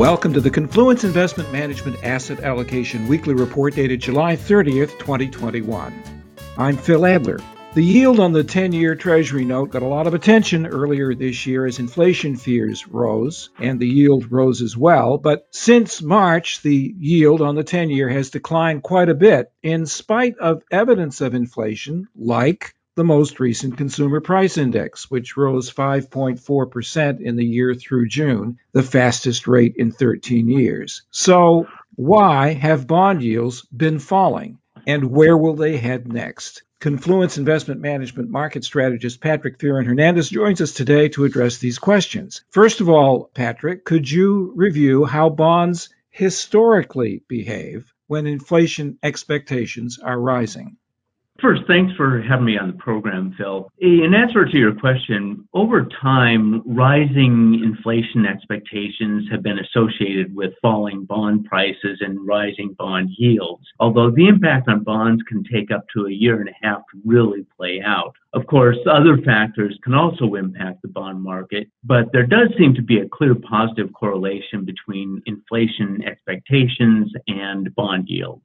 Welcome 0.00 0.32
to 0.32 0.40
the 0.40 0.48
Confluence 0.48 1.04
Investment 1.04 1.52
Management 1.52 2.02
Asset 2.02 2.40
Allocation 2.40 3.06
Weekly 3.06 3.34
Report 3.34 3.74
dated 3.74 4.00
July 4.00 4.34
30th, 4.34 4.98
2021. 4.98 5.92
I'm 6.56 6.78
Phil 6.78 7.04
Adler. 7.04 7.38
The 7.74 7.84
yield 7.84 8.18
on 8.18 8.32
the 8.32 8.42
10 8.42 8.72
year 8.72 8.94
Treasury 8.94 9.44
note 9.44 9.72
got 9.72 9.82
a 9.82 9.86
lot 9.86 10.06
of 10.06 10.14
attention 10.14 10.66
earlier 10.66 11.14
this 11.14 11.44
year 11.44 11.66
as 11.66 11.78
inflation 11.78 12.36
fears 12.36 12.88
rose, 12.88 13.50
and 13.58 13.78
the 13.78 13.88
yield 13.88 14.32
rose 14.32 14.62
as 14.62 14.74
well. 14.74 15.18
But 15.18 15.46
since 15.50 16.00
March, 16.00 16.62
the 16.62 16.94
yield 16.98 17.42
on 17.42 17.54
the 17.54 17.62
10 17.62 17.90
year 17.90 18.08
has 18.08 18.30
declined 18.30 18.82
quite 18.82 19.10
a 19.10 19.14
bit, 19.14 19.52
in 19.62 19.84
spite 19.84 20.38
of 20.38 20.62
evidence 20.70 21.20
of 21.20 21.34
inflation, 21.34 22.08
like 22.16 22.74
the 22.96 23.04
most 23.04 23.40
recent 23.40 23.76
Consumer 23.76 24.20
Price 24.20 24.58
Index, 24.58 25.10
which 25.10 25.36
rose 25.36 25.72
5.4% 25.72 27.20
in 27.20 27.36
the 27.36 27.44
year 27.44 27.74
through 27.74 28.08
June, 28.08 28.58
the 28.72 28.82
fastest 28.82 29.46
rate 29.46 29.74
in 29.76 29.92
13 29.92 30.48
years. 30.48 31.02
So, 31.10 31.66
why 31.94 32.52
have 32.54 32.86
bond 32.86 33.22
yields 33.22 33.62
been 33.62 33.98
falling? 33.98 34.58
And 34.86 35.10
where 35.10 35.36
will 35.36 35.54
they 35.54 35.76
head 35.76 36.12
next? 36.12 36.62
Confluence 36.80 37.36
Investment 37.36 37.82
Management 37.82 38.30
market 38.30 38.64
strategist 38.64 39.20
Patrick 39.20 39.58
Fearon 39.58 39.84
Hernandez 39.84 40.30
joins 40.30 40.62
us 40.62 40.72
today 40.72 41.10
to 41.10 41.26
address 41.26 41.58
these 41.58 41.78
questions. 41.78 42.42
First 42.48 42.80
of 42.80 42.88
all, 42.88 43.30
Patrick, 43.34 43.84
could 43.84 44.10
you 44.10 44.52
review 44.56 45.04
how 45.04 45.28
bonds 45.28 45.90
historically 46.08 47.22
behave 47.28 47.92
when 48.06 48.26
inflation 48.26 48.98
expectations 49.02 49.98
are 49.98 50.18
rising? 50.18 50.78
First, 51.40 51.62
thanks 51.66 51.94
for 51.96 52.20
having 52.20 52.44
me 52.44 52.58
on 52.58 52.66
the 52.66 52.76
program, 52.76 53.34
Phil. 53.38 53.72
In 53.78 54.12
answer 54.14 54.44
to 54.44 54.58
your 54.58 54.74
question, 54.74 55.48
over 55.54 55.88
time, 56.02 56.62
rising 56.66 57.62
inflation 57.64 58.26
expectations 58.26 59.26
have 59.30 59.42
been 59.42 59.58
associated 59.58 60.34
with 60.34 60.52
falling 60.60 61.06
bond 61.06 61.46
prices 61.46 61.98
and 62.00 62.26
rising 62.26 62.74
bond 62.78 63.08
yields, 63.16 63.64
although 63.78 64.10
the 64.10 64.28
impact 64.28 64.68
on 64.68 64.84
bonds 64.84 65.22
can 65.28 65.42
take 65.44 65.70
up 65.70 65.86
to 65.94 66.06
a 66.06 66.12
year 66.12 66.40
and 66.40 66.50
a 66.50 66.66
half 66.66 66.82
to 66.92 67.00
really 67.06 67.46
play 67.56 67.80
out. 67.82 68.14
Of 68.34 68.46
course, 68.46 68.76
other 68.86 69.16
factors 69.22 69.78
can 69.82 69.94
also 69.94 70.34
impact 70.34 70.82
the 70.82 70.88
bond 70.88 71.22
market, 71.22 71.68
but 71.84 72.12
there 72.12 72.26
does 72.26 72.50
seem 72.58 72.74
to 72.74 72.82
be 72.82 72.98
a 72.98 73.08
clear 73.08 73.34
positive 73.34 73.92
correlation 73.94 74.66
between 74.66 75.22
inflation 75.24 76.04
expectations 76.04 77.10
and 77.28 77.74
bond 77.74 78.08
yields. 78.08 78.44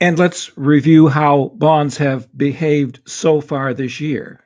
And 0.00 0.18
let's 0.18 0.56
review 0.56 1.08
how 1.08 1.52
bonds 1.54 1.96
have 1.98 2.28
behaved 2.36 3.00
so 3.06 3.40
far 3.40 3.74
this 3.74 4.00
year. 4.00 4.40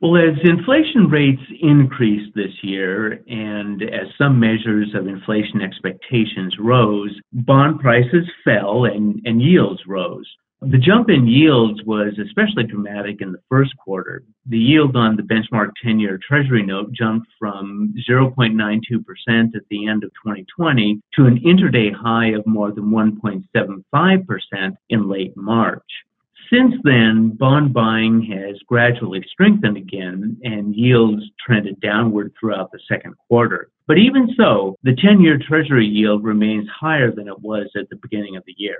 Well, 0.00 0.16
as 0.16 0.36
inflation 0.44 1.08
rates 1.10 1.42
increased 1.60 2.34
this 2.34 2.52
year 2.62 3.22
and 3.26 3.82
as 3.82 4.08
some 4.18 4.38
measures 4.38 4.94
of 4.94 5.06
inflation 5.06 5.62
expectations 5.62 6.56
rose, 6.58 7.18
bond 7.32 7.80
prices 7.80 8.28
fell 8.44 8.84
and, 8.84 9.22
and 9.24 9.40
yields 9.40 9.80
rose. 9.86 10.30
The 10.62 10.78
jump 10.78 11.10
in 11.10 11.26
yields 11.26 11.82
was 11.84 12.18
especially 12.18 12.64
dramatic 12.64 13.20
in 13.20 13.30
the 13.30 13.42
first 13.46 13.76
quarter. 13.76 14.24
The 14.46 14.58
yield 14.58 14.96
on 14.96 15.14
the 15.14 15.22
benchmark 15.22 15.72
10 15.82 16.00
year 16.00 16.18
Treasury 16.26 16.62
note 16.62 16.92
jumped 16.92 17.28
from 17.38 17.94
0.92% 18.08 19.54
at 19.54 19.62
the 19.68 19.86
end 19.86 20.02
of 20.02 20.10
2020 20.24 20.98
to 21.14 21.26
an 21.26 21.40
intraday 21.40 21.92
high 21.94 22.28
of 22.28 22.46
more 22.46 22.72
than 22.72 22.86
1.75% 22.86 24.76
in 24.88 25.08
late 25.08 25.36
March. 25.36 25.84
Since 26.50 26.76
then, 26.84 27.36
bond 27.38 27.74
buying 27.74 28.22
has 28.22 28.56
gradually 28.66 29.22
strengthened 29.30 29.76
again 29.76 30.38
and 30.42 30.74
yields 30.74 31.22
trended 31.44 31.78
downward 31.80 32.32
throughout 32.40 32.72
the 32.72 32.80
second 32.88 33.14
quarter. 33.28 33.68
But 33.86 33.98
even 33.98 34.34
so, 34.38 34.76
the 34.84 34.96
10 34.96 35.20
year 35.20 35.38
Treasury 35.38 35.86
yield 35.86 36.24
remains 36.24 36.66
higher 36.68 37.10
than 37.12 37.28
it 37.28 37.40
was 37.40 37.68
at 37.76 37.90
the 37.90 37.96
beginning 37.96 38.36
of 38.36 38.44
the 38.46 38.54
year. 38.56 38.78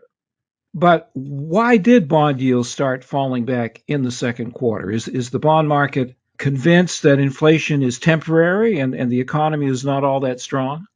But 0.78 1.08
why 1.14 1.78
did 1.78 2.06
bond 2.06 2.38
yields 2.38 2.68
start 2.68 3.02
falling 3.02 3.46
back 3.46 3.82
in 3.88 4.02
the 4.02 4.10
second 4.10 4.52
quarter? 4.52 4.90
Is, 4.90 5.08
is 5.08 5.30
the 5.30 5.38
bond 5.38 5.70
market 5.70 6.14
convinced 6.36 7.04
that 7.04 7.18
inflation 7.18 7.82
is 7.82 7.98
temporary 7.98 8.78
and, 8.78 8.94
and 8.94 9.10
the 9.10 9.20
economy 9.20 9.68
is 9.68 9.86
not 9.86 10.04
all 10.04 10.20
that 10.20 10.38
strong? 10.38 10.86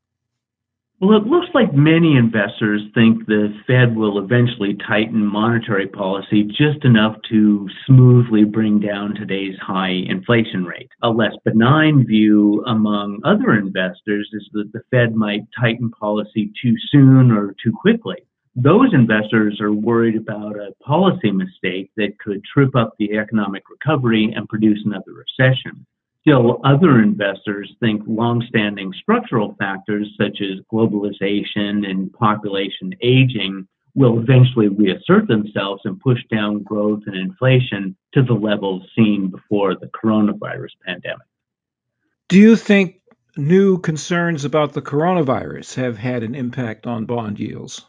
Well, 1.00 1.16
it 1.16 1.26
looks 1.26 1.46
like 1.54 1.72
many 1.72 2.14
investors 2.14 2.82
think 2.92 3.24
the 3.24 3.54
Fed 3.66 3.96
will 3.96 4.18
eventually 4.18 4.76
tighten 4.86 5.24
monetary 5.24 5.86
policy 5.86 6.42
just 6.42 6.84
enough 6.84 7.16
to 7.30 7.66
smoothly 7.86 8.44
bring 8.44 8.80
down 8.80 9.14
today's 9.14 9.56
high 9.62 9.94
inflation 10.06 10.66
rate. 10.66 10.90
A 11.02 11.08
less 11.08 11.32
benign 11.42 12.04
view 12.06 12.62
among 12.66 13.20
other 13.24 13.54
investors 13.54 14.28
is 14.34 14.46
that 14.52 14.70
the 14.74 14.82
Fed 14.90 15.14
might 15.14 15.44
tighten 15.58 15.90
policy 15.90 16.52
too 16.62 16.74
soon 16.90 17.30
or 17.30 17.54
too 17.64 17.72
quickly. 17.80 18.18
Those 18.56 18.92
investors 18.92 19.60
are 19.60 19.72
worried 19.72 20.16
about 20.16 20.56
a 20.56 20.74
policy 20.82 21.30
mistake 21.30 21.90
that 21.96 22.18
could 22.18 22.42
trip 22.44 22.74
up 22.74 22.94
the 22.98 23.16
economic 23.16 23.62
recovery 23.70 24.32
and 24.34 24.48
produce 24.48 24.80
another 24.84 25.12
recession. 25.12 25.86
Still, 26.22 26.60
other 26.64 27.00
investors 27.00 27.72
think 27.80 28.02
long-standing 28.06 28.92
structural 29.00 29.54
factors 29.58 30.14
such 30.20 30.40
as 30.42 30.60
globalization 30.70 31.88
and 31.88 32.12
population 32.12 32.92
aging 33.00 33.66
will 33.94 34.20
eventually 34.20 34.68
reassert 34.68 35.28
themselves 35.28 35.82
and 35.84 35.98
push 36.00 36.20
down 36.30 36.62
growth 36.62 37.02
and 37.06 37.16
inflation 37.16 37.96
to 38.14 38.22
the 38.22 38.34
levels 38.34 38.82
seen 38.96 39.28
before 39.28 39.74
the 39.74 39.86
coronavirus 39.86 40.70
pandemic. 40.84 41.26
Do 42.28 42.38
you 42.38 42.56
think 42.56 43.00
new 43.36 43.78
concerns 43.78 44.44
about 44.44 44.72
the 44.72 44.82
coronavirus 44.82 45.76
have 45.76 45.96
had 45.96 46.22
an 46.22 46.34
impact 46.34 46.86
on 46.86 47.06
bond 47.06 47.40
yields? 47.40 47.84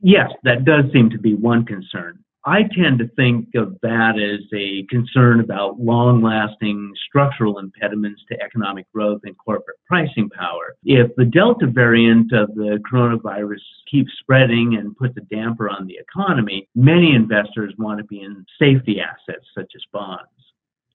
Yes, 0.00 0.30
that 0.44 0.64
does 0.64 0.84
seem 0.92 1.10
to 1.10 1.18
be 1.18 1.34
one 1.34 1.64
concern. 1.64 2.22
I 2.48 2.62
tend 2.62 3.00
to 3.00 3.08
think 3.16 3.48
of 3.56 3.76
that 3.82 4.20
as 4.20 4.46
a 4.54 4.84
concern 4.84 5.40
about 5.40 5.80
long 5.80 6.22
lasting 6.22 6.92
structural 7.08 7.58
impediments 7.58 8.22
to 8.28 8.40
economic 8.40 8.86
growth 8.92 9.22
and 9.24 9.36
corporate 9.36 9.78
pricing 9.84 10.30
power. 10.30 10.76
If 10.84 11.10
the 11.16 11.24
Delta 11.24 11.66
variant 11.66 12.32
of 12.32 12.54
the 12.54 12.80
coronavirus 12.88 13.62
keeps 13.90 14.12
spreading 14.20 14.76
and 14.78 14.96
puts 14.96 15.16
a 15.16 15.22
damper 15.22 15.68
on 15.68 15.88
the 15.88 15.98
economy, 15.98 16.68
many 16.76 17.16
investors 17.16 17.74
want 17.78 17.98
to 17.98 18.04
be 18.04 18.20
in 18.20 18.46
safety 18.60 19.00
assets 19.00 19.46
such 19.52 19.72
as 19.74 19.82
bonds. 19.92 20.30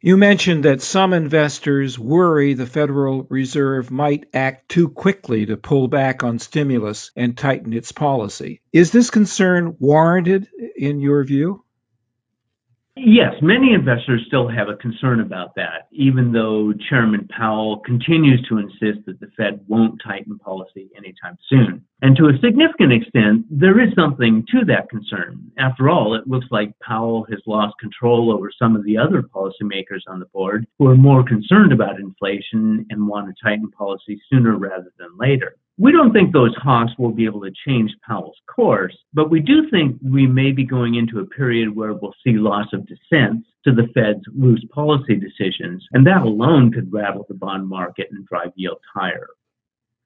You 0.04 0.18
mentioned 0.18 0.66
that 0.66 0.82
some 0.82 1.14
investors 1.14 2.00
worry 2.00 2.56
the 2.56 2.66
Federal 2.66 3.28
Reserve 3.30 3.92
might 3.92 4.26
act 4.34 4.68
too 4.68 4.90
quickly 4.90 5.46
to 5.46 5.58
pull 5.58 5.88
back 5.88 6.24
on 6.24 6.40
stimulus 6.40 7.12
and 7.16 7.38
tighten 7.38 7.72
its 7.72 7.92
policy. 7.92 8.62
Is 8.74 8.90
this 8.90 9.12
concern 9.12 9.76
warranted 9.78 10.48
in 10.76 11.02
your 11.02 11.24
view? 11.24 11.64
Yes, 13.04 13.34
many 13.42 13.74
investors 13.74 14.22
still 14.28 14.48
have 14.48 14.70
a 14.70 14.76
concern 14.76 15.22
about 15.22 15.56
that, 15.56 15.88
even 15.92 16.32
though 16.32 16.72
Chairman 16.88 17.28
Powell 17.36 17.80
continues 17.80 18.46
to 18.48 18.60
insist 18.60 19.08
that 19.08 19.20
the 19.20 19.32
Fed 19.36 19.60
won't 19.68 20.00
tighten 20.06 20.38
policy 20.38 20.88
anytime 20.96 21.36
soon. 21.48 21.84
And 22.04 22.16
to 22.18 22.28
a 22.28 22.38
significant 22.44 22.94
extent, 22.94 23.46
there 23.50 23.82
is 23.82 23.92
something 23.96 24.46
to 24.52 24.66
that 24.66 24.90
concern. 24.90 25.52
After 25.58 25.90
all, 25.90 26.14
it 26.14 26.28
looks 26.28 26.46
like 26.52 26.78
Powell 26.80 27.26
has 27.32 27.40
lost 27.48 27.74
control 27.80 28.32
over 28.32 28.52
some 28.52 28.76
of 28.76 28.84
the 28.84 28.98
other 28.98 29.24
policymakers 29.24 30.02
on 30.08 30.20
the 30.20 30.28
board 30.28 30.68
who 30.78 30.86
are 30.88 30.96
more 30.96 31.24
concerned 31.24 31.72
about 31.74 32.00
inflation 32.00 32.86
and 32.92 33.08
want 33.08 33.28
to 33.28 33.44
tighten 33.44 33.72
policy 33.72 34.22
sooner 34.30 34.58
rather 34.58 34.92
than 35.00 35.18
later. 35.18 35.56
We 35.82 35.92
don't 35.92 36.14
think 36.14 36.32
those 36.32 36.54
hawks 36.58 36.92
will 37.00 37.10
be 37.10 37.26
able 37.26 37.42
to 37.42 37.52
change 37.66 37.90
Powell's 38.08 38.38
course, 38.46 38.96
but 39.16 39.32
we 39.32 39.40
do 39.40 39.68
think 39.72 39.98
we 40.04 40.28
may 40.28 40.52
be 40.52 40.64
going 40.64 40.94
into 40.94 41.18
a 41.18 41.26
period 41.26 41.76
where 41.76 41.94
we'll 41.96 42.14
see 42.24 42.34
loss 42.34 42.68
of 42.72 42.86
dissent 42.86 43.44
to 43.64 43.74
the 43.74 43.88
Fed's 43.96 44.24
loose 44.32 44.64
policy 44.72 45.16
decisions, 45.16 45.84
and 45.92 46.06
that 46.06 46.22
alone 46.22 46.72
could 46.72 46.94
rattle 46.94 47.26
the 47.28 47.34
bond 47.34 47.68
market 47.68 48.10
and 48.12 48.28
drive 48.28 48.52
yields 48.56 48.84
higher. 48.94 49.30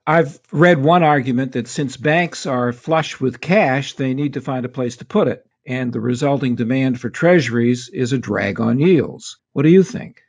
I've 0.07 0.39
read 0.53 0.81
one 0.81 1.03
argument 1.03 1.51
that 1.51 1.67
since 1.67 1.97
banks 1.97 2.45
are 2.45 2.71
flush 2.71 3.19
with 3.19 3.41
cash, 3.41 3.95
they 3.95 4.13
need 4.13 4.35
to 4.35 4.41
find 4.41 4.65
a 4.65 4.69
place 4.69 4.95
to 4.97 5.05
put 5.05 5.27
it, 5.27 5.45
and 5.67 5.91
the 5.91 5.99
resulting 5.99 6.55
demand 6.55 7.01
for 7.01 7.09
treasuries 7.09 7.89
is 7.89 8.13
a 8.13 8.17
drag 8.17 8.61
on 8.61 8.79
yields. 8.79 9.39
What 9.51 9.63
do 9.63 9.69
you 9.69 9.83
think? 9.83 10.21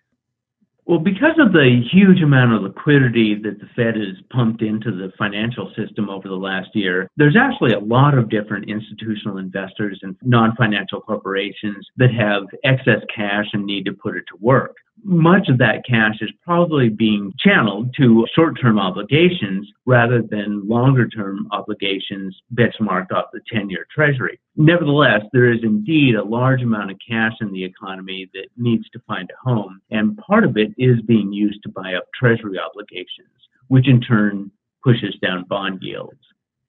Well, 0.87 1.01
because 1.01 1.35
of 1.41 1.53
the 1.53 1.83
huge 1.91 2.23
amount 2.23 2.53
of 2.53 2.63
liquidity 2.63 3.35
that 3.43 3.59
the 3.59 3.67
Fed 3.75 3.97
has 3.97 4.23
pumped 4.31 4.63
into 4.63 4.93
the 4.93 5.11
financial 5.19 5.73
system 5.77 6.09
over 6.09 6.29
the 6.29 6.35
last 6.35 6.69
year, 6.75 7.11
there's 7.17 7.37
actually 7.37 7.73
a 7.73 7.81
lot 7.81 8.17
of 8.17 8.31
different 8.31 8.71
institutional 8.71 9.39
investors 9.39 9.99
and 10.03 10.15
non 10.23 10.55
financial 10.55 11.01
corporations 11.01 11.85
that 11.97 12.13
have 12.15 12.45
excess 12.63 13.01
cash 13.15 13.47
and 13.53 13.67
need 13.67 13.85
to 13.87 13.93
put 13.95 14.17
it 14.17 14.25
to 14.29 14.37
work 14.41 14.77
much 15.07 15.49
of 15.49 15.59
that 15.59 15.85
cash 15.89 16.17
is 16.21 16.31
probably 16.45 16.89
being 16.89 17.33
channeled 17.39 17.95
to 17.97 18.27
short 18.35 18.61
term 18.61 18.79
obligations 18.79 19.71
rather 19.87 20.21
than 20.21 20.67
longer 20.67 21.09
term 21.09 21.47
obligations 21.53 22.37
benchmarked 22.55 23.13
off 23.13 23.27
the 23.33 23.41
10 23.53 23.71
year 23.71 23.87
treasury. 23.95 24.41
Nevertheless, 24.57 25.23
there 25.33 25.53
is 25.53 25.61
indeed 25.63 26.17
a 26.17 26.25
large 26.25 26.63
amount 26.63 26.91
of 26.91 26.97
cash 27.09 27.35
in 27.41 27.53
the 27.53 27.65
economy 27.65 28.29
that 28.35 28.49
needs 28.57 28.89
to 28.91 28.99
find 29.07 29.31
a 29.31 29.49
home, 29.49 29.81
and 29.91 30.17
part 30.19 30.45
of 30.45 30.57
it 30.57 30.73
is 30.77 31.01
being 31.03 31.33
used 31.33 31.63
to 31.63 31.69
buy 31.69 31.95
up 31.95 32.05
treasury 32.19 32.59
obligations, 32.59 33.31
which 33.69 33.89
in 33.89 34.01
turn 34.01 34.51
pushes 34.83 35.15
down 35.23 35.45
bond 35.49 35.79
yields. 35.83 36.19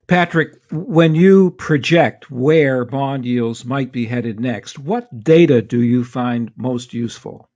Patrick, 0.05 0.61
when 0.71 1.15
you 1.15 1.51
project 1.51 2.31
where 2.31 2.85
bond 2.85 3.25
yields 3.25 3.65
might 3.65 3.91
be 3.91 4.05
headed 4.05 4.39
next, 4.39 4.79
what 4.79 5.23
data 5.23 5.61
do 5.61 5.81
you 5.81 6.03
find 6.05 6.51
most 6.55 6.93
useful? 6.93 7.49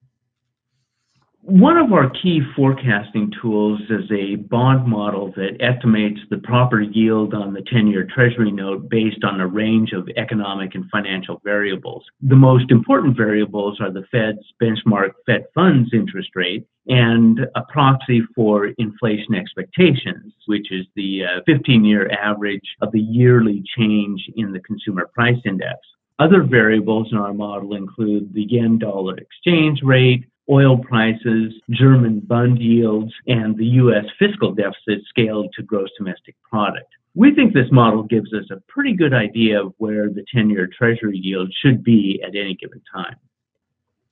One 1.43 1.75
of 1.75 1.91
our 1.91 2.07
key 2.07 2.41
forecasting 2.55 3.33
tools 3.41 3.81
is 3.89 4.11
a 4.11 4.35
bond 4.35 4.87
model 4.87 5.33
that 5.35 5.57
estimates 5.59 6.19
the 6.29 6.37
proper 6.37 6.81
yield 6.81 7.33
on 7.33 7.53
the 7.53 7.63
10 7.63 7.87
year 7.87 8.07
Treasury 8.13 8.51
note 8.51 8.87
based 8.89 9.23
on 9.23 9.41
a 9.41 9.47
range 9.47 9.91
of 9.91 10.07
economic 10.17 10.75
and 10.75 10.85
financial 10.91 11.41
variables. 11.43 12.05
The 12.21 12.35
most 12.35 12.69
important 12.69 13.17
variables 13.17 13.81
are 13.81 13.91
the 13.91 14.05
Fed's 14.11 14.45
benchmark 14.61 15.13
Fed 15.25 15.45
funds 15.55 15.89
interest 15.93 16.29
rate 16.35 16.67
and 16.87 17.39
a 17.55 17.63
proxy 17.69 18.21
for 18.35 18.67
inflation 18.77 19.33
expectations, 19.33 20.33
which 20.45 20.71
is 20.71 20.85
the 20.95 21.23
15 21.47 21.81
uh, 21.81 21.87
year 21.87 22.11
average 22.11 22.75
of 22.81 22.91
the 22.91 23.01
yearly 23.01 23.63
change 23.75 24.29
in 24.35 24.51
the 24.51 24.59
consumer 24.59 25.09
price 25.11 25.41
index. 25.43 25.79
Other 26.19 26.43
variables 26.43 27.07
in 27.11 27.17
our 27.17 27.33
model 27.33 27.73
include 27.73 28.31
the 28.31 28.43
yen 28.43 28.77
dollar 28.77 29.17
exchange 29.17 29.81
rate, 29.81 30.25
oil 30.51 30.77
prices, 30.77 31.53
German 31.69 32.19
bond 32.19 32.61
yields, 32.61 33.13
and 33.27 33.57
the 33.57 33.65
U.S. 33.65 34.05
fiscal 34.19 34.53
deficit 34.53 35.03
scaled 35.07 35.53
to 35.55 35.63
gross 35.63 35.89
domestic 35.97 36.35
product. 36.49 36.87
We 37.13 37.33
think 37.33 37.53
this 37.53 37.71
model 37.71 38.03
gives 38.03 38.33
us 38.33 38.45
a 38.51 38.61
pretty 38.67 38.93
good 38.93 39.13
idea 39.13 39.63
of 39.63 39.73
where 39.77 40.09
the 40.09 40.25
10 40.33 40.49
year 40.49 40.67
Treasury 40.67 41.17
yield 41.17 41.53
should 41.61 41.83
be 41.83 42.21
at 42.25 42.35
any 42.35 42.55
given 42.55 42.81
time. 42.93 43.15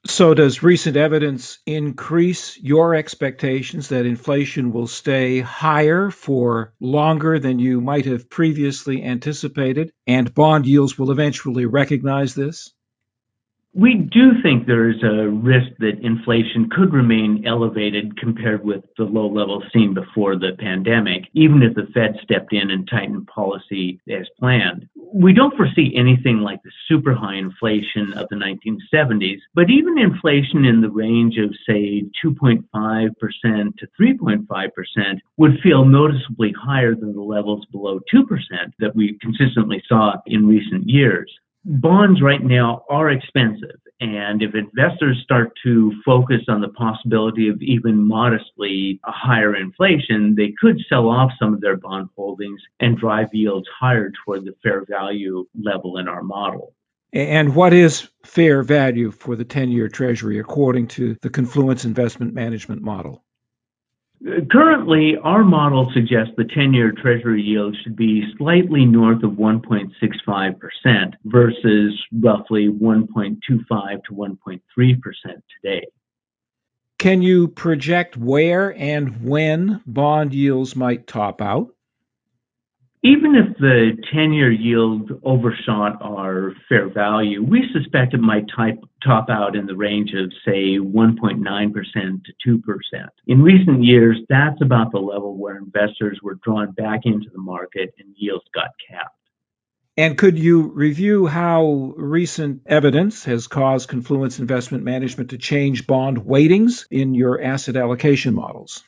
So, 0.06 0.34
does 0.34 0.64
recent 0.64 0.96
evidence 0.96 1.60
increase 1.66 2.58
your 2.58 2.96
expectations 2.96 3.90
that 3.90 4.06
inflation 4.06 4.72
will 4.72 4.88
stay 4.88 5.42
higher 5.42 6.10
for 6.10 6.74
longer 6.80 7.38
than 7.38 7.60
you 7.60 7.82
might 7.82 8.06
have 8.06 8.30
previously 8.30 9.04
anticipated, 9.04 9.92
and 10.08 10.34
bond 10.34 10.66
yields 10.66 10.98
will 10.98 11.12
eventually 11.12 11.66
recognize 11.66 12.34
this? 12.34 12.72
We 13.76 13.94
do 13.94 14.42
think 14.42 14.66
there 14.66 14.90
is 14.90 15.04
a 15.04 15.30
risk 15.30 15.70
that 15.78 16.00
inflation 16.02 16.72
could 16.72 16.92
remain 16.92 17.46
elevated 17.46 18.18
compared 18.18 18.66
with 18.66 18.84
the 18.98 19.04
low 19.04 19.28
levels 19.28 19.64
seen 19.72 19.94
before 19.94 20.38
the 20.38 20.56
pandemic, 20.58 21.26
even 21.34 21.62
if 21.62 21.76
the 21.76 21.88
Fed 21.94 22.18
stepped 22.24 22.52
in 22.52 22.72
and 22.72 22.90
tightened 22.90 23.28
policy 23.28 24.02
as 24.10 24.28
planned. 24.40 24.90
We 25.14 25.34
don't 25.34 25.56
foresee 25.56 25.94
anything 25.96 26.40
like 26.40 26.64
the 26.64 26.72
super 26.88 27.14
high 27.14 27.36
inflation 27.36 28.12
of 28.14 28.28
the 28.30 28.38
1970s, 28.38 29.40
but 29.54 29.70
even 29.70 30.00
inflation 30.00 30.66
in 30.66 30.82
the 30.82 30.90
range 30.90 31.38
of, 31.38 31.56
say, 31.68 32.06
2.5% 32.26 32.64
to 32.66 33.88
3.5% 34.02 35.20
would 35.38 35.60
feel 35.62 35.86
noticeably 35.86 36.54
higher 36.60 36.96
than 36.96 37.14
the 37.14 37.22
levels 37.22 37.66
below 37.72 38.00
2% 38.14 38.24
that 38.80 38.96
we 38.96 39.16
consistently 39.22 39.84
saw 39.88 40.16
in 40.26 40.48
recent 40.48 40.90
years 40.90 41.32
bonds 41.66 42.22
right 42.22 42.44
now 42.44 42.84
are 42.90 43.10
expensive. 43.10 43.80
And 44.02 44.42
if 44.42 44.56
investors 44.56 45.20
start 45.24 45.52
to 45.64 45.92
focus 46.06 46.42
on 46.48 46.62
the 46.62 46.70
possibility 46.70 47.50
of 47.50 47.62
even 47.62 48.02
modestly 48.02 49.00
a 49.06 49.12
higher 49.12 49.56
inflation, 49.56 50.36
they 50.36 50.54
could 50.60 50.80
sell 50.88 51.10
off 51.10 51.32
some 51.38 51.54
of 51.54 51.60
their 51.60 51.76
bond 51.76 52.10
holdings 52.16 52.62
and 52.80 52.98
drive 52.98 53.28
yields 53.34 53.68
higher 53.78 54.12
toward 54.24 54.46
the 54.46 54.56
fair 54.64 54.86
value 54.86 55.46
level 55.62 55.98
in 55.98 56.08
our 56.08 56.24
model. 56.24 56.74
And 57.12 57.56
what 57.56 57.74
is 57.74 58.08
fair 58.24 58.64
value 58.64 59.12
for 59.12 59.36
the 59.36 59.44
10 59.44 59.70
year 59.72 59.90
Treasury 59.90 60.40
according 60.40 60.88
to 60.90 61.18
the 61.22 61.30
Confluence 61.30 61.84
Investment 61.84 62.34
Management 62.34 62.82
model? 62.82 63.24
Currently, 64.52 65.16
our 65.24 65.46
model 65.46 65.90
suggests 65.94 66.34
the 66.36 66.44
10 66.44 66.74
year 66.74 66.92
Treasury 66.92 67.42
yield 67.42 67.76
should 67.84 67.96
be 67.96 68.24
slightly 68.38 68.86
north 68.86 69.24
of 69.24 69.32
1.65% 69.32 71.14
versus 71.24 72.06
roughly 72.12 72.68
1.25 72.68 74.04
to 74.04 74.14
1.3% 74.14 74.62
today. 75.62 75.86
Can 76.98 77.22
you 77.22 77.48
project 77.48 78.18
where 78.18 78.76
and 78.76 79.24
when 79.24 79.82
bond 79.86 80.34
yields 80.34 80.76
might 80.76 81.08
top 81.08 81.42
out? 81.42 81.70
Even 83.02 83.34
if 83.34 83.58
the 83.58 83.92
10 84.14 84.34
year 84.34 84.52
yield 84.52 85.22
overshot 85.24 86.02
our 86.02 86.54
fair 86.68 86.90
value, 86.90 87.42
we 87.42 87.64
suspect 87.72 88.14
it 88.14 88.20
might 88.20 88.44
type, 88.54 88.78
top 89.02 89.30
out 89.30 89.56
in 89.56 89.66
the 89.66 89.76
range 89.76 90.12
of, 90.14 90.34
say, 90.46 90.78
1.9% 90.78 92.24
to 92.44 92.62
2%. 92.62 93.08
In 93.28 93.42
recent 93.42 93.86
years, 93.86 94.18
that's 94.28 94.62
about 94.62 94.92
the 94.92 95.00
level 95.00 95.38
where 95.38 95.58
investors 95.58 96.20
were 96.22 96.40
drawn 96.44 96.72
back 96.72 97.02
into 97.06 97.30
the 97.32 97.40
market 97.40 97.94
and 98.00 98.14
yields 98.18 98.44
got 98.54 98.72
capped. 98.90 99.16
And 99.96 100.18
could 100.18 100.38
you 100.38 100.64
review 100.64 101.26
how 101.26 101.94
recent 101.96 102.64
evidence 102.66 103.24
has 103.24 103.48
caused 103.48 103.88
Confluence 103.88 104.40
Investment 104.40 104.84
Management 104.84 105.30
to 105.30 105.38
change 105.38 105.88
bond 105.88 106.26
weightings 106.26 106.86
in 106.92 107.14
your 107.16 107.42
asset 107.42 107.78
allocation 107.78 108.34
models? 108.34 108.84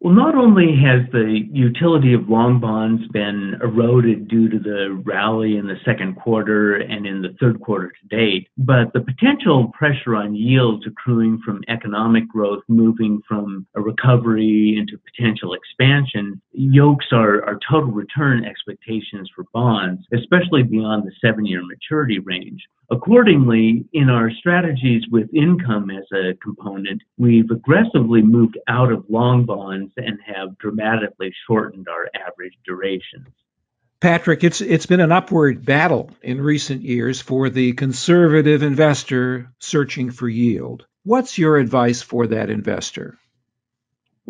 Well, 0.00 0.14
not 0.14 0.36
only 0.36 0.76
has 0.76 1.10
the 1.10 1.40
utility 1.50 2.14
of 2.14 2.28
long 2.28 2.60
bonds 2.60 3.02
been 3.08 3.58
eroded 3.60 4.28
due 4.28 4.48
to 4.48 4.58
the 4.58 5.02
rally 5.04 5.56
in 5.56 5.66
the 5.66 5.74
second 5.84 6.14
quarter 6.14 6.76
and 6.76 7.04
in 7.04 7.20
the 7.20 7.34
third 7.40 7.60
quarter 7.60 7.88
to 7.88 8.16
date, 8.16 8.48
but 8.56 8.92
the 8.92 9.00
potential 9.00 9.72
pressure 9.76 10.14
on 10.14 10.36
yields 10.36 10.86
accruing 10.86 11.40
from 11.44 11.64
economic 11.66 12.28
growth 12.28 12.62
moving 12.68 13.20
from 13.26 13.66
a 13.74 13.80
recovery 13.80 14.76
into 14.78 15.00
potential 15.16 15.52
expansion 15.52 16.40
yokes 16.58 17.06
our 17.12 17.58
total 17.70 17.90
return 17.92 18.44
expectations 18.44 19.30
for 19.34 19.44
bonds, 19.52 20.02
especially 20.12 20.62
beyond 20.64 21.06
the 21.06 21.12
seven 21.24 21.46
year 21.46 21.62
maturity 21.64 22.18
range. 22.18 22.62
Accordingly, 22.90 23.84
in 23.92 24.10
our 24.10 24.30
strategies 24.30 25.02
with 25.10 25.32
income 25.34 25.90
as 25.90 26.04
a 26.12 26.34
component, 26.42 27.02
we've 27.16 27.50
aggressively 27.50 28.22
moved 28.22 28.58
out 28.66 28.90
of 28.90 29.04
long 29.08 29.44
bonds 29.44 29.92
and 29.96 30.18
have 30.26 30.58
dramatically 30.58 31.32
shortened 31.46 31.86
our 31.88 32.08
average 32.26 32.54
durations. 32.64 33.28
Patrick, 34.00 34.44
it's 34.44 34.60
it's 34.60 34.86
been 34.86 35.00
an 35.00 35.12
upward 35.12 35.64
battle 35.64 36.10
in 36.22 36.40
recent 36.40 36.82
years 36.82 37.20
for 37.20 37.50
the 37.50 37.72
conservative 37.72 38.62
investor 38.62 39.52
searching 39.58 40.10
for 40.10 40.28
yield. 40.28 40.86
What's 41.04 41.36
your 41.36 41.56
advice 41.56 42.00
for 42.00 42.28
that 42.28 42.48
investor? 42.48 43.18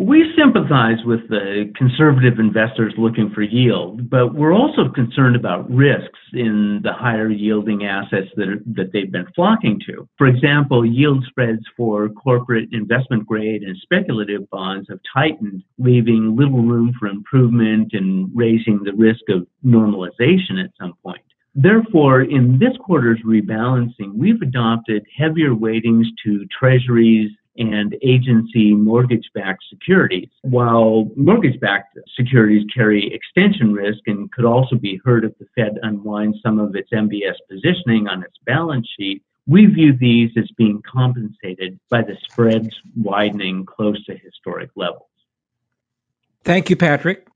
We 0.01 0.33
sympathize 0.39 1.05
with 1.05 1.29
the 1.29 1.73
conservative 1.75 2.39
investors 2.39 2.95
looking 2.97 3.33
for 3.35 3.43
yield, 3.43 4.09
but 4.09 4.33
we're 4.33 4.55
also 4.55 4.89
concerned 4.89 5.35
about 5.35 5.69
risks 5.69 6.21
in 6.35 6.79
the 6.85 6.93
higher 6.93 7.29
yielding 7.29 7.85
assets 7.85 8.29
that, 8.37 8.49
are, 8.49 8.63
that 8.77 8.93
they've 8.93 9.11
been 9.11 9.27
flocking 9.35 9.81
to. 9.87 10.09
For 10.17 10.29
example, 10.29 10.87
yield 10.87 11.25
spreads 11.29 11.63
for 11.77 12.09
corporate 12.11 12.69
investment 12.71 13.27
grade 13.27 13.65
and 13.65 13.77
speculative 13.83 14.49
bonds 14.51 14.87
have 14.89 15.01
tightened, 15.13 15.65
leaving 15.79 16.37
little 16.37 16.63
room 16.63 16.95
for 16.97 17.09
improvement 17.09 17.89
and 17.93 18.31
raising 18.33 18.85
the 18.85 18.93
risk 18.93 19.23
of 19.29 19.49
normalization 19.67 20.63
at 20.63 20.71
some 20.81 20.95
point. 21.03 21.23
Therefore, 21.57 22.23
in 22.23 22.57
this 22.61 22.77
quarter's 22.79 23.21
rebalancing, 23.27 24.15
we've 24.15 24.43
adopted 24.43 25.05
heavier 25.19 25.57
weightings 25.57 26.07
to 26.25 26.47
treasuries 26.57 27.33
and 27.59 27.97
agency 28.03 28.73
mortgage 28.73 29.29
backed 29.35 29.65
securities. 29.69 30.29
While 30.43 31.11
mortgage 31.17 31.61
backed 31.61 31.99
securities 32.17 32.67
carry 32.75 33.13
extension 33.13 33.73
risk 33.73 34.01
and 34.07 34.31
could 34.33 34.45
also 34.45 34.77
be 34.77 35.01
hurt 35.05 35.25
if 35.25 35.37
the 35.39 35.47
Fed 35.55 35.79
unwinds 35.83 36.39
some 36.43 36.59
of 36.59 36.75
its 36.75 36.91
MBS 36.91 37.35
positioning 37.51 38.09
on 38.09 38.23
its 38.23 38.35
balance 38.47 38.89
sheet, 38.99 39.23
we 39.47 39.67
view 39.67 39.97
these 39.99 40.31
as 40.37 40.49
being 40.57 40.83
compensated 40.91 41.81
by 41.91 42.03
the 42.03 42.17
spreads 42.23 42.69
widening 42.97 43.65
close 43.65 44.05
to 44.05 44.17
historic 44.17 44.71
levels. 44.77 45.09
Thank 46.45 46.71
you, 46.71 46.77
Patrick. 46.77 47.27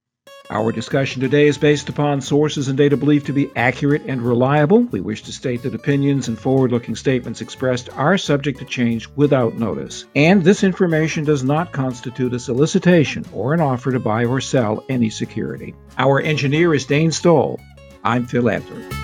Our 0.50 0.72
discussion 0.72 1.20
today 1.20 1.46
is 1.46 1.56
based 1.56 1.88
upon 1.88 2.20
sources 2.20 2.68
and 2.68 2.76
data 2.76 2.96
believed 2.96 3.26
to 3.26 3.32
be 3.32 3.50
accurate 3.54 4.02
and 4.06 4.20
reliable. 4.20 4.80
We 4.80 5.00
wish 5.00 5.22
to 5.22 5.32
state 5.32 5.62
that 5.62 5.74
opinions 5.74 6.28
and 6.28 6.38
forward 6.38 6.72
looking 6.72 6.96
statements 6.96 7.40
expressed 7.40 7.90
are 7.90 8.18
subject 8.18 8.58
to 8.58 8.64
change 8.64 9.08
without 9.14 9.56
notice. 9.56 10.04
And 10.16 10.42
this 10.42 10.64
information 10.64 11.24
does 11.24 11.44
not 11.44 11.72
constitute 11.72 12.34
a 12.34 12.40
solicitation 12.40 13.24
or 13.32 13.54
an 13.54 13.60
offer 13.60 13.92
to 13.92 14.00
buy 14.00 14.24
or 14.24 14.40
sell 14.40 14.84
any 14.88 15.10
security. 15.10 15.74
Our 15.96 16.20
engineer 16.20 16.74
is 16.74 16.86
Dane 16.86 17.12
Stoll. 17.12 17.60
I'm 18.04 18.26
Phil 18.26 18.50
Adler. 18.50 19.01